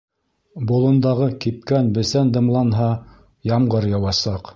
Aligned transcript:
Болондағы 0.69 1.27
кипкән 1.43 1.91
бесән 1.97 2.31
дымланһа, 2.37 2.87
ямғыр 3.51 3.87
яуасаҡ. 3.93 4.49